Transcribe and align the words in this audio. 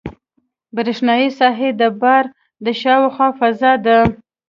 برېښنایي 0.75 1.29
ساحه 1.39 1.69
د 1.81 1.83
بار 2.01 2.25
د 2.65 2.67
شاوخوا 2.81 3.27
فضا 3.39 3.71
ده. 3.85 3.97